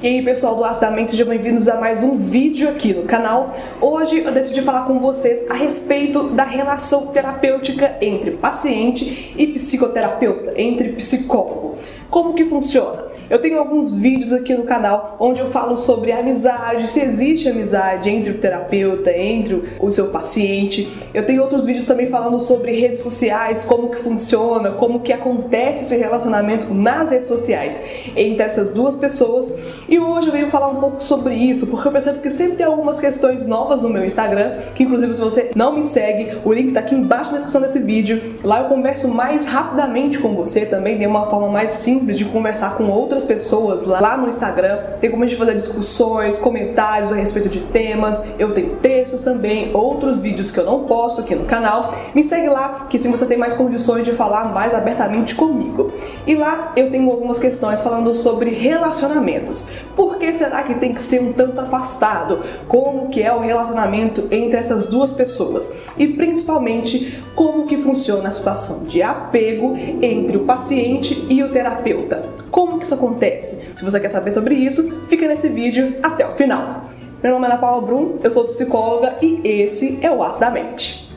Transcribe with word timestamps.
E 0.00 0.06
aí 0.06 0.24
pessoal 0.24 0.54
do 0.54 0.62
Acidamente, 0.62 1.10
sejam 1.10 1.26
bem-vindos 1.26 1.66
a 1.68 1.80
mais 1.80 2.04
um 2.04 2.14
vídeo 2.14 2.68
aqui 2.68 2.94
no 2.94 3.02
canal. 3.02 3.52
Hoje 3.80 4.18
eu 4.18 4.30
decidi 4.30 4.62
falar 4.62 4.86
com 4.86 5.00
vocês 5.00 5.50
a 5.50 5.54
respeito 5.54 6.28
da 6.30 6.44
relação 6.44 7.08
terapêutica 7.08 7.96
entre 8.00 8.30
paciente 8.30 9.34
e 9.36 9.48
psicoterapeuta, 9.48 10.52
entre 10.54 10.92
psicólogo. 10.92 11.78
Como 12.08 12.34
que 12.34 12.44
funciona? 12.44 13.07
Eu 13.30 13.38
tenho 13.38 13.58
alguns 13.58 13.94
vídeos 13.94 14.32
aqui 14.32 14.54
no 14.54 14.64
canal 14.64 15.16
onde 15.20 15.40
eu 15.40 15.46
falo 15.46 15.76
sobre 15.76 16.12
amizade, 16.12 16.86
se 16.86 17.00
existe 17.00 17.46
amizade 17.46 18.08
entre 18.08 18.32
o 18.32 18.38
terapeuta, 18.38 19.10
entre 19.12 19.62
o 19.78 19.90
seu 19.90 20.08
paciente. 20.08 20.88
Eu 21.12 21.26
tenho 21.26 21.42
outros 21.42 21.66
vídeos 21.66 21.84
também 21.84 22.06
falando 22.06 22.40
sobre 22.40 22.72
redes 22.72 23.00
sociais, 23.00 23.64
como 23.64 23.90
que 23.90 24.00
funciona, 24.00 24.70
como 24.70 25.00
que 25.00 25.12
acontece 25.12 25.84
esse 25.84 25.96
relacionamento 25.98 26.72
nas 26.72 27.10
redes 27.10 27.28
sociais 27.28 27.78
entre 28.16 28.42
essas 28.42 28.72
duas 28.72 28.96
pessoas. 28.96 29.52
E 29.86 29.98
hoje 29.98 30.28
eu 30.28 30.32
venho 30.32 30.48
falar 30.48 30.68
um 30.68 30.80
pouco 30.80 31.02
sobre 31.02 31.34
isso, 31.34 31.66
porque 31.66 31.86
eu 31.86 31.92
percebo 31.92 32.20
que 32.20 32.30
sempre 32.30 32.56
tem 32.56 32.66
algumas 32.66 32.98
questões 32.98 33.46
novas 33.46 33.82
no 33.82 33.90
meu 33.90 34.06
Instagram, 34.06 34.56
que 34.74 34.84
inclusive 34.84 35.12
se 35.12 35.20
você 35.20 35.50
não 35.54 35.74
me 35.74 35.82
segue, 35.82 36.38
o 36.44 36.52
link 36.52 36.72
tá 36.72 36.80
aqui 36.80 36.94
embaixo 36.94 37.32
na 37.32 37.36
descrição 37.36 37.60
desse 37.60 37.80
vídeo. 37.80 38.38
Lá 38.42 38.62
eu 38.62 38.68
converso 38.68 39.08
mais 39.08 39.44
rapidamente 39.44 40.18
com 40.18 40.34
você, 40.34 40.64
também 40.64 40.96
tem 40.96 41.06
uma 41.06 41.28
forma 41.28 41.48
mais 41.48 41.70
simples 41.70 42.16
de 42.16 42.24
conversar 42.24 42.74
com 42.76 42.88
outras 42.88 43.17
outras 43.18 43.24
pessoas 43.24 43.84
lá, 43.84 44.16
no 44.16 44.28
Instagram. 44.28 44.78
Tem 45.00 45.10
como 45.10 45.24
a 45.24 45.26
gente 45.26 45.38
fazer 45.38 45.54
discussões, 45.54 46.38
comentários 46.38 47.12
a 47.12 47.16
respeito 47.16 47.48
de 47.48 47.60
temas. 47.60 48.24
Eu 48.38 48.52
tenho 48.52 48.76
textos 48.76 49.24
também, 49.24 49.74
outros 49.74 50.20
vídeos 50.20 50.50
que 50.50 50.60
eu 50.60 50.64
não 50.64 50.84
posto 50.84 51.20
aqui 51.20 51.34
no 51.34 51.44
canal. 51.44 51.94
Me 52.14 52.22
segue 52.22 52.48
lá, 52.48 52.86
que 52.88 52.98
se 52.98 53.08
você 53.08 53.26
tem 53.26 53.36
mais 53.36 53.54
condições 53.54 54.04
de 54.04 54.12
falar 54.12 54.52
mais 54.52 54.72
abertamente 54.72 55.34
comigo. 55.34 55.90
E 56.26 56.34
lá 56.34 56.72
eu 56.76 56.90
tenho 56.90 57.10
algumas 57.10 57.40
questões 57.40 57.80
falando 57.80 58.14
sobre 58.14 58.50
relacionamentos. 58.50 59.68
Por 59.96 60.18
que 60.18 60.32
será 60.32 60.62
que 60.62 60.74
tem 60.74 60.94
que 60.94 61.02
ser 61.02 61.20
um 61.20 61.32
tanto 61.32 61.60
afastado? 61.60 62.40
Como 62.68 63.08
que 63.08 63.22
é 63.22 63.32
o 63.32 63.40
relacionamento 63.40 64.28
entre 64.30 64.58
essas 64.58 64.86
duas 64.86 65.12
pessoas? 65.12 65.72
E 65.96 66.06
principalmente 66.06 67.22
como 67.34 67.66
que 67.66 67.76
funciona 67.76 68.28
a 68.28 68.32
situação 68.32 68.84
de 68.84 69.02
apego 69.02 69.76
entre 70.02 70.36
o 70.36 70.44
paciente 70.44 71.26
e 71.28 71.42
o 71.42 71.50
terapeuta. 71.50 72.37
Como 72.58 72.76
que 72.76 72.84
isso 72.84 72.94
acontece? 72.94 73.70
Se 73.76 73.84
você 73.84 74.00
quer 74.00 74.08
saber 74.08 74.32
sobre 74.32 74.56
isso, 74.56 75.06
fica 75.06 75.28
nesse 75.28 75.48
vídeo 75.48 75.94
até 76.02 76.26
o 76.26 76.32
final. 76.32 76.86
Meu 77.22 77.34
nome 77.34 77.46
é 77.46 77.50
Ana 77.50 77.60
Paula 77.60 77.86
Brum, 77.86 78.18
eu 78.20 78.28
sou 78.32 78.48
psicóloga 78.48 79.16
e 79.22 79.40
esse 79.44 80.04
é 80.04 80.10
o 80.10 80.24
Aço 80.24 80.40
da 80.40 80.50
Mente. 80.50 81.08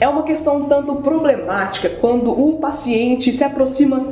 É 0.00 0.06
uma 0.06 0.22
questão 0.22 0.66
tanto 0.66 0.94
problemática 1.02 1.90
quando 2.00 2.30
o 2.30 2.60
paciente 2.60 3.32
se 3.32 3.42
aproxima 3.42 4.04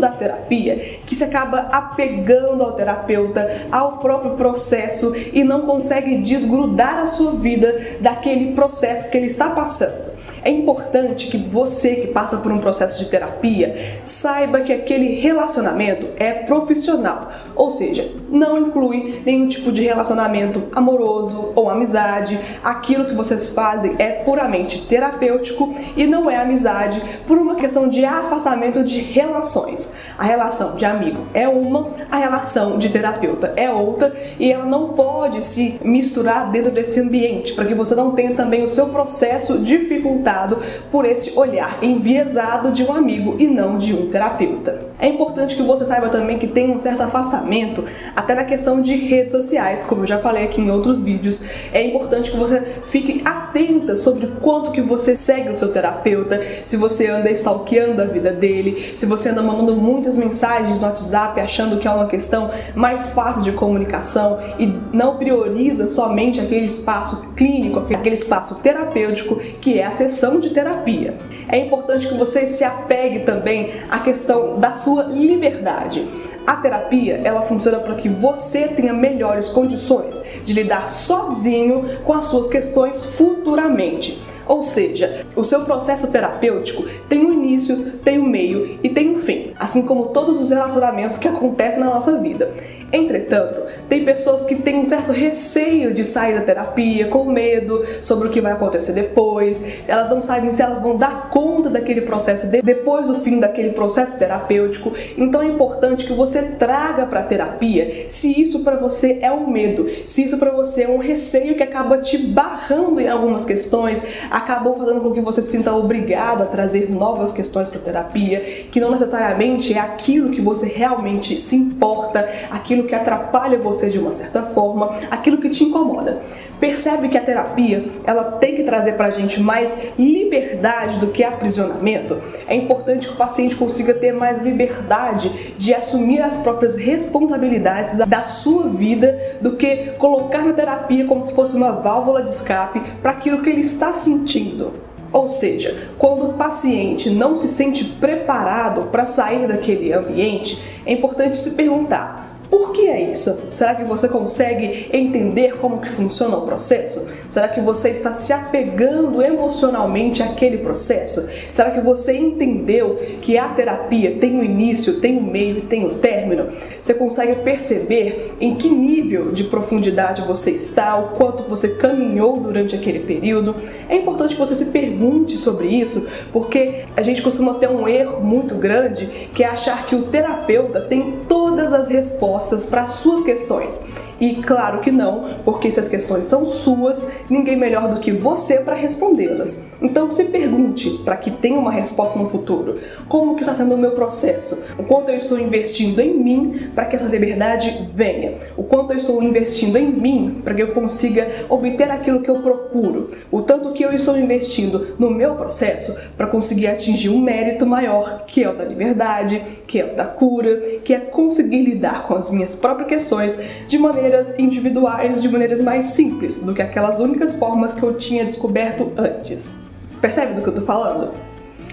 da 0.00 0.08
terapia 0.08 1.00
que 1.06 1.14
se 1.14 1.22
acaba 1.22 1.68
apegando 1.72 2.64
ao 2.64 2.72
terapeuta, 2.72 3.66
ao 3.70 3.98
próprio 3.98 4.32
processo 4.32 5.14
e 5.32 5.44
não 5.44 5.62
consegue 5.62 6.18
desgrudar 6.18 6.98
a 6.98 7.06
sua 7.06 7.32
vida 7.32 7.98
daquele 8.00 8.52
processo 8.54 9.10
que 9.10 9.16
ele 9.16 9.26
está 9.26 9.50
passando. 9.50 10.10
É 10.42 10.50
importante 10.50 11.26
que 11.26 11.36
você 11.36 11.96
que 11.96 12.06
passa 12.08 12.38
por 12.38 12.50
um 12.50 12.60
processo 12.60 12.98
de 12.98 13.10
terapia 13.10 14.00
saiba 14.02 14.60
que 14.60 14.72
aquele 14.72 15.20
relacionamento 15.20 16.08
é 16.16 16.32
profissional, 16.32 17.30
ou 17.60 17.70
seja, 17.70 18.10
não 18.30 18.56
inclui 18.56 19.20
nenhum 19.26 19.46
tipo 19.46 19.70
de 19.70 19.82
relacionamento 19.82 20.62
amoroso 20.72 21.52
ou 21.54 21.68
amizade. 21.68 22.40
Aquilo 22.64 23.04
que 23.04 23.14
vocês 23.14 23.50
fazem 23.50 23.96
é 23.98 24.12
puramente 24.12 24.86
terapêutico 24.86 25.74
e 25.94 26.06
não 26.06 26.30
é 26.30 26.36
amizade 26.36 27.02
por 27.28 27.36
uma 27.36 27.56
questão 27.56 27.86
de 27.86 28.02
afastamento 28.02 28.82
de 28.82 29.00
relações. 29.00 29.94
A 30.16 30.24
relação 30.24 30.74
de 30.74 30.86
amigo 30.86 31.26
é 31.34 31.46
uma, 31.46 31.90
a 32.10 32.16
relação 32.16 32.78
de 32.78 32.88
terapeuta 32.88 33.52
é 33.54 33.68
outra 33.70 34.18
e 34.38 34.50
ela 34.50 34.64
não 34.64 34.94
pode 34.94 35.44
se 35.44 35.78
misturar 35.84 36.50
dentro 36.50 36.72
desse 36.72 36.98
ambiente 36.98 37.52
para 37.52 37.66
que 37.66 37.74
você 37.74 37.94
não 37.94 38.12
tenha 38.12 38.34
também 38.34 38.62
o 38.62 38.68
seu 38.68 38.86
processo 38.86 39.58
dificultado 39.58 40.56
por 40.90 41.04
esse 41.04 41.38
olhar 41.38 41.78
enviesado 41.84 42.72
de 42.72 42.82
um 42.82 42.92
amigo 42.94 43.36
e 43.38 43.46
não 43.46 43.76
de 43.76 43.94
um 43.94 44.08
terapeuta. 44.08 44.88
É 44.98 45.06
importante 45.06 45.29
que 45.32 45.62
você 45.62 45.84
saiba 45.84 46.08
também 46.08 46.38
que 46.38 46.46
tem 46.46 46.70
um 46.70 46.78
certo 46.78 47.02
afastamento 47.02 47.84
até 48.14 48.34
na 48.34 48.44
questão 48.44 48.80
de 48.80 48.94
redes 48.94 49.32
sociais, 49.32 49.84
como 49.84 50.02
eu 50.02 50.06
já 50.06 50.18
falei 50.18 50.44
aqui 50.44 50.60
em 50.60 50.70
outros 50.70 51.02
vídeos. 51.02 51.44
É 51.72 51.82
importante 51.82 52.30
que 52.30 52.36
você 52.36 52.60
fique 52.84 53.22
atenta 53.24 53.96
sobre 53.96 54.26
quanto 54.40 54.70
que 54.70 54.80
você 54.80 55.16
segue 55.16 55.50
o 55.50 55.54
seu 55.54 55.72
terapeuta, 55.72 56.40
se 56.64 56.76
você 56.76 57.08
anda 57.08 57.30
stalkeando 57.30 58.02
a 58.02 58.06
vida 58.06 58.30
dele, 58.30 58.92
se 58.96 59.06
você 59.06 59.30
anda 59.30 59.42
mandando 59.42 59.76
muitas 59.76 60.16
mensagens 60.16 60.80
no 60.80 60.86
WhatsApp 60.86 61.40
achando 61.40 61.78
que 61.78 61.86
é 61.86 61.90
uma 61.90 62.06
questão 62.06 62.50
mais 62.74 63.12
fácil 63.12 63.42
de 63.42 63.52
comunicação 63.52 64.38
e 64.58 64.66
não 64.92 65.16
prioriza 65.16 65.88
somente 65.88 66.40
aquele 66.40 66.64
espaço 66.64 67.32
clínico, 67.36 67.78
aquele 67.78 68.14
espaço 68.14 68.56
terapêutico 68.56 69.36
que 69.60 69.78
é 69.78 69.84
a 69.84 69.90
sessão 69.90 70.40
de 70.40 70.50
terapia. 70.50 71.18
É 71.48 71.58
importante 71.58 72.06
que 72.06 72.14
você 72.14 72.46
se 72.46 72.64
apegue 72.64 73.20
também 73.20 73.70
à 73.90 73.98
questão 73.98 74.58
da 74.58 74.72
sua 74.72 75.10
liberdade. 75.26 76.08
A 76.46 76.56
terapia, 76.56 77.20
ela 77.22 77.42
funciona 77.42 77.78
para 77.78 77.94
que 77.94 78.08
você 78.08 78.68
tenha 78.68 78.92
melhores 78.92 79.48
condições 79.48 80.24
de 80.44 80.52
lidar 80.52 80.88
sozinho 80.88 81.84
com 82.04 82.12
as 82.12 82.26
suas 82.26 82.48
questões 82.48 83.04
futuramente. 83.50 84.20
Ou 84.46 84.64
seja, 84.64 85.26
o 85.36 85.44
seu 85.44 85.60
processo 85.60 86.10
terapêutico 86.10 86.84
tem 87.08 87.24
um 87.24 87.32
início, 87.32 87.92
tem 88.02 88.18
um 88.18 88.28
meio 88.28 88.80
e 88.82 88.88
tem 88.88 89.10
um 89.10 89.18
fim, 89.18 89.52
assim 89.56 89.82
como 89.82 90.06
todos 90.06 90.40
os 90.40 90.50
relacionamentos 90.50 91.18
que 91.18 91.28
acontecem 91.28 91.78
na 91.78 91.86
nossa 91.86 92.18
vida. 92.18 92.50
Entretanto, 92.92 93.62
tem 93.88 94.04
pessoas 94.04 94.44
que 94.44 94.56
têm 94.56 94.80
um 94.80 94.84
certo 94.84 95.12
receio 95.12 95.94
de 95.94 96.04
sair 96.04 96.34
da 96.34 96.40
terapia, 96.40 97.06
com 97.06 97.26
medo 97.26 97.84
sobre 98.02 98.26
o 98.26 98.30
que 98.30 98.40
vai 98.40 98.52
acontecer 98.52 98.92
depois, 98.92 99.62
elas 99.86 100.10
não 100.10 100.20
sabem 100.20 100.50
se 100.50 100.60
elas 100.60 100.80
vão 100.80 100.96
dar 100.96 101.30
conta 101.30 101.70
daquele 101.70 102.00
processo 102.00 102.48
de, 102.48 102.60
depois 102.60 103.06
do 103.06 103.20
fim 103.20 103.38
daquele 103.38 103.70
processo 103.70 104.18
terapêutico. 104.18 104.92
Então 105.16 105.42
é 105.42 105.46
importante 105.46 106.04
que 106.04 106.12
você 106.12 106.56
traga 106.56 107.06
para 107.06 107.20
a 107.20 107.24
terapia 107.24 108.06
se 108.08 108.40
isso 108.40 108.64
para 108.64 108.76
você 108.76 109.18
é 109.22 109.30
um 109.30 109.48
medo, 109.48 109.88
se 110.04 110.24
isso 110.24 110.38
para 110.38 110.50
você 110.50 110.82
é 110.82 110.88
um 110.88 110.98
receio 110.98 111.54
que 111.54 111.62
acaba 111.62 111.98
te 111.98 112.18
barrando 112.18 113.00
em 113.00 113.08
algumas 113.08 113.39
questões, 113.44 114.04
acabou 114.30 114.76
fazendo 114.76 115.00
com 115.00 115.12
que 115.12 115.20
você 115.20 115.42
se 115.42 115.50
sinta 115.50 115.74
obrigado 115.74 116.42
a 116.42 116.46
trazer 116.46 116.90
novas 116.90 117.30
questões 117.30 117.68
para 117.68 117.78
a 117.78 117.82
terapia, 117.82 118.40
que 118.70 118.80
não 118.80 118.90
necessariamente 118.90 119.74
é 119.74 119.78
aquilo 119.78 120.30
que 120.30 120.40
você 120.40 120.66
realmente 120.66 121.40
se 121.40 121.56
importa, 121.56 122.28
aquilo 122.50 122.70
aquilo 122.70 122.84
que 122.84 122.94
atrapalha 122.94 123.58
você 123.58 123.90
de 123.90 123.98
uma 123.98 124.12
certa 124.12 124.42
forma, 124.42 124.96
aquilo 125.10 125.38
que 125.38 125.48
te 125.48 125.64
incomoda. 125.64 126.20
Percebe 126.60 127.08
que 127.08 127.16
a 127.16 127.22
terapia 127.22 127.86
ela 128.04 128.32
tem 128.32 128.54
que 128.54 128.62
trazer 128.62 128.92
para 128.92 129.08
a 129.08 129.10
gente 129.10 129.40
mais 129.40 129.92
liberdade 129.98 130.98
do 130.98 131.08
que 131.08 131.24
aprisionamento? 131.24 132.18
É 132.46 132.54
importante 132.54 133.08
que 133.08 133.14
o 133.14 133.16
paciente 133.16 133.56
consiga 133.56 133.94
ter 133.94 134.12
mais 134.12 134.42
liberdade 134.42 135.54
de 135.56 135.74
assumir 135.74 136.20
as 136.20 136.36
próprias 136.36 136.76
responsabilidades 136.76 137.98
da 138.06 138.22
sua 138.22 138.68
vida 138.68 139.18
do 139.40 139.56
que 139.56 139.92
colocar 139.98 140.42
na 140.42 140.52
terapia 140.52 141.06
como 141.06 141.24
se 141.24 141.34
fosse 141.34 141.56
uma 141.56 141.72
válvula 141.72 142.22
de 142.22 142.30
escape 142.30 142.80
para 143.02 143.14
aquilo 143.20 143.42
que 143.42 143.50
ele 143.50 143.60
está 143.60 143.92
sentindo. 143.92 144.72
Ou 145.12 145.28
seja, 145.28 145.90
quando 145.98 146.30
o 146.30 146.32
paciente 146.34 147.10
não 147.10 147.36
se 147.36 147.48
sente 147.48 147.84
preparado 147.84 148.90
para 148.90 149.04
sair 149.04 149.46
daquele 149.46 149.92
ambiente, 149.92 150.62
é 150.86 150.92
importante 150.92 151.36
se 151.36 151.50
perguntar: 151.50 152.29
por 152.50 152.72
que 152.72 152.88
é 152.88 153.10
isso? 153.10 153.48
Será 153.52 153.76
que 153.76 153.84
você 153.84 154.08
consegue 154.08 154.88
entender 154.92 155.56
como 155.58 155.80
que 155.80 155.88
funciona 155.88 156.36
o 156.36 156.42
processo? 156.42 157.08
Será 157.28 157.46
que 157.46 157.60
você 157.60 157.90
está 157.90 158.12
se 158.12 158.32
apegando 158.32 159.22
emocionalmente 159.22 160.20
àquele 160.20 160.58
processo? 160.58 161.28
Será 161.52 161.70
que 161.70 161.80
você 161.80 162.16
entendeu 162.16 162.98
que 163.20 163.38
a 163.38 163.48
terapia 163.48 164.16
tem 164.16 164.36
um 164.36 164.42
início, 164.42 165.00
tem 165.00 165.16
um 165.16 165.22
meio 165.22 165.58
e 165.58 165.62
tem 165.62 165.86
um 165.86 165.98
término? 165.98 166.48
Você 166.82 166.92
consegue 166.92 167.36
perceber 167.36 168.34
em 168.40 168.56
que 168.56 168.68
nível 168.68 169.30
de 169.30 169.44
profundidade 169.44 170.22
você 170.22 170.50
está, 170.50 170.96
o 170.98 171.10
quanto 171.10 171.44
você 171.44 171.76
caminhou 171.76 172.40
durante 172.40 172.74
aquele 172.74 173.00
período? 173.00 173.54
É 173.88 173.94
importante 173.94 174.34
que 174.34 174.40
você 174.40 174.56
se 174.56 174.66
pergunte 174.66 175.36
sobre 175.36 175.68
isso, 175.68 176.08
porque 176.32 176.84
a 176.96 177.02
gente 177.02 177.22
costuma 177.22 177.54
ter 177.54 177.68
um 177.68 177.86
erro 177.86 178.20
muito 178.20 178.56
grande 178.56 179.06
que 179.32 179.44
é 179.44 179.46
achar 179.46 179.86
que 179.86 179.94
o 179.94 180.02
terapeuta 180.02 180.80
tem 180.80 181.20
todas 181.50 181.72
as 181.72 181.88
respostas 181.88 182.64
para 182.64 182.86
suas 182.86 183.24
questões. 183.24 183.84
E 184.20 184.34
claro 184.36 184.80
que 184.80 184.92
não, 184.92 185.24
porque 185.44 185.72
se 185.72 185.80
as 185.80 185.88
questões 185.88 186.26
são 186.26 186.44
suas, 186.44 187.22
ninguém 187.30 187.56
melhor 187.56 187.88
do 187.88 188.00
que 188.00 188.12
você 188.12 188.58
para 188.58 188.74
respondê-las. 188.74 189.70
Então 189.80 190.12
se 190.12 190.24
pergunte 190.24 190.90
para 191.04 191.16
que 191.16 191.30
tenha 191.30 191.58
uma 191.58 191.70
resposta 191.70 192.18
no 192.18 192.28
futuro. 192.28 192.78
Como 193.08 193.34
que 193.34 193.40
está 193.40 193.54
sendo 193.54 193.74
o 193.74 193.78
meu 193.78 193.92
processo? 193.92 194.62
O 194.78 194.82
quanto 194.82 195.10
eu 195.10 195.16
estou 195.16 195.38
investindo 195.38 196.00
em 196.00 196.14
mim 196.14 196.70
para 196.74 196.84
que 196.84 196.96
essa 196.96 197.06
liberdade 197.06 197.88
venha? 197.94 198.34
O 198.56 198.62
quanto 198.62 198.92
eu 198.92 198.98
estou 198.98 199.22
investindo 199.22 199.78
em 199.78 199.90
mim 199.90 200.40
para 200.44 200.54
que 200.54 200.62
eu 200.62 200.68
consiga 200.68 201.46
obter 201.48 201.90
aquilo 201.90 202.20
que 202.20 202.30
eu 202.30 202.40
procuro? 202.40 203.10
O 203.30 203.40
tanto 203.40 203.72
que 203.72 203.82
eu 203.82 203.92
estou 203.92 204.18
investindo 204.18 204.94
no 204.98 205.10
meu 205.10 205.34
processo 205.34 205.98
para 206.16 206.26
conseguir 206.26 206.66
atingir 206.66 207.08
um 207.08 207.20
mérito 207.20 207.64
maior, 207.64 208.24
que 208.26 208.44
é 208.44 208.50
o 208.50 208.54
da 208.54 208.64
liberdade, 208.64 209.42
que 209.66 209.80
é 209.80 209.84
o 209.84 209.96
da 209.96 210.04
cura, 210.04 210.60
que 210.84 210.92
é 210.92 211.00
conseguir 211.00 211.62
lidar 211.62 212.06
com 212.06 212.14
as 212.14 212.30
minhas 212.30 212.54
próprias 212.54 212.88
questões 212.88 213.40
de 213.66 213.78
maneiras 214.10 214.36
individuais, 214.38 215.22
de 215.22 215.28
maneiras 215.28 215.60
mais 215.60 215.84
simples 215.86 216.44
do 216.44 216.52
que 216.52 216.60
aquelas 216.60 216.98
únicas 216.98 217.34
formas 217.34 217.72
que 217.72 217.82
eu 217.82 217.94
tinha 217.94 218.24
descoberto 218.24 218.90
antes. 218.96 219.54
Percebe 220.00 220.34
do 220.34 220.42
que 220.42 220.48
eu 220.48 220.54
tô 220.54 220.62
falando? 220.62 221.12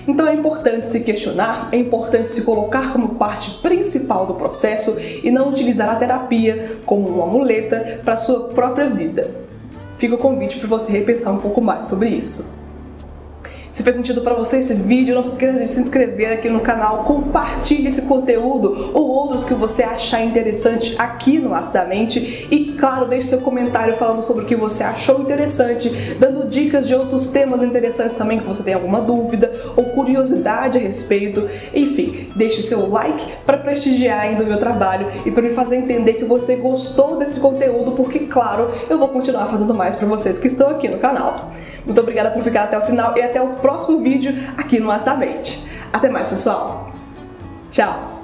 Então 0.08 0.28
é 0.28 0.36
importante 0.36 0.86
se 0.86 1.00
questionar, 1.00 1.70
é 1.72 1.78
importante 1.78 2.30
se 2.30 2.44
colocar 2.44 2.94
como 2.94 3.16
parte 3.16 3.60
principal 3.62 4.28
do 4.28 4.36
processo 4.36 4.96
e 5.24 5.32
não 5.32 5.50
utilizar 5.50 5.90
a 5.90 5.96
terapia 5.96 6.78
como 6.86 7.08
uma 7.08 7.26
muleta 7.26 8.02
para 8.06 8.16
sua 8.16 8.50
própria 8.50 8.88
vida. 8.88 9.32
Fica 9.98 10.14
o 10.14 10.18
convite 10.20 10.60
para 10.60 10.68
você 10.68 10.92
repensar 10.92 11.34
um 11.34 11.40
pouco 11.40 11.60
mais 11.60 11.88
sobre 11.88 12.10
isso. 12.10 12.57
Se 13.78 13.84
fez 13.84 13.96
sentido 13.96 14.22
para 14.22 14.34
você 14.34 14.58
esse 14.58 14.74
vídeo, 14.74 15.14
não 15.14 15.24
se 15.24 15.30
esqueça 15.30 15.60
de 15.60 15.68
se 15.68 15.80
inscrever 15.80 16.34
aqui 16.34 16.50
no 16.50 16.62
canal, 16.62 17.04
compartilhe 17.04 17.88
esse 17.88 18.02
conteúdo 18.02 18.90
ou 18.92 19.08
outros 19.08 19.46
que 19.46 19.54
você 19.54 19.84
achar 19.84 20.20
interessante 20.24 20.96
aqui 20.98 21.38
no 21.38 21.54
Acidamente 21.54 22.48
e, 22.50 22.74
claro, 22.74 23.08
deixe 23.08 23.28
seu 23.28 23.42
comentário 23.42 23.94
falando 23.94 24.24
sobre 24.24 24.46
o 24.46 24.48
que 24.48 24.56
você 24.56 24.84
achou 24.84 25.22
interessante, 25.22 25.92
dando 26.20 26.50
dicas 26.50 26.88
de 26.88 26.96
outros 26.96 27.28
temas 27.28 27.62
interessantes 27.62 28.16
também 28.16 28.40
que 28.40 28.48
você 28.48 28.64
tem 28.64 28.74
alguma 28.74 29.00
dúvida 29.00 29.54
ou 29.76 29.86
curiosidade 29.92 30.80
a 30.80 30.82
respeito. 30.82 31.48
Enfim, 31.72 32.30
deixe 32.36 32.64
seu 32.64 32.90
like 32.90 33.28
para 33.46 33.60
prestigiar 33.60 34.22
ainda 34.22 34.44
o 34.44 34.48
meu 34.48 34.58
trabalho 34.58 35.06
e 35.24 35.30
para 35.30 35.44
me 35.44 35.52
fazer 35.52 35.76
entender 35.76 36.14
que 36.14 36.26
você 36.26 36.56
gostou 36.56 37.18
desse 37.18 37.40
conteúdo, 37.40 37.92
porque, 37.92 38.22
claro, 38.22 38.72
eu 38.90 38.98
vou 38.98 39.10
continuar 39.10 39.46
fazendo 39.46 39.76
mais 39.76 39.96
para 39.96 40.08
vocês 40.08 40.40
que 40.40 40.48
estão 40.48 40.68
aqui 40.68 40.90
no 40.90 40.98
canal. 40.98 41.52
Muito 41.86 42.02
obrigada 42.02 42.32
por 42.32 42.42
ficar 42.44 42.64
até 42.64 42.78
o 42.78 42.82
final 42.82 43.16
e 43.16 43.22
até 43.22 43.42
o 43.42 43.50
próximo 43.50 43.67
vídeo 44.04 44.34
aqui 44.58 44.80
no 44.80 44.92
Astamente. 44.92 45.68
Até 45.92 46.10
mais, 46.10 46.28
pessoal. 46.28 46.92
Tchau. 47.70 48.17